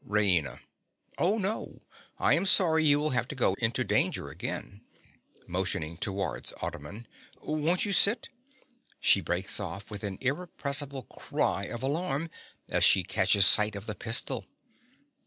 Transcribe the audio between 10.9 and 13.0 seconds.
cry of alarm as